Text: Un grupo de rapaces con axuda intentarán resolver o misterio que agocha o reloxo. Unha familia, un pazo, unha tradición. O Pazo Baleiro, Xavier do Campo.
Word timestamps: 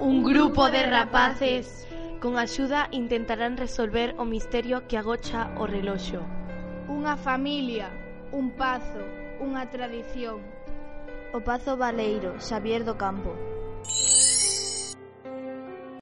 Un 0.00 0.22
grupo 0.22 0.70
de 0.70 0.86
rapaces 0.86 1.84
con 2.20 2.38
axuda 2.38 2.86
intentarán 2.92 3.56
resolver 3.56 4.14
o 4.16 4.24
misterio 4.24 4.86
que 4.86 4.96
agocha 4.96 5.50
o 5.58 5.66
reloxo. 5.66 6.22
Unha 6.86 7.18
familia, 7.18 7.90
un 8.30 8.54
pazo, 8.54 9.02
unha 9.42 9.66
tradición. 9.66 10.38
O 11.34 11.42
Pazo 11.42 11.74
Baleiro, 11.74 12.38
Xavier 12.38 12.86
do 12.86 12.94
Campo. 12.94 13.34